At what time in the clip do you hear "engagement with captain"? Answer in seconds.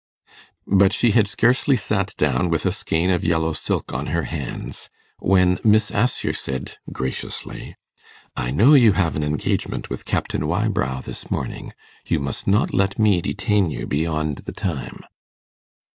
9.23-10.47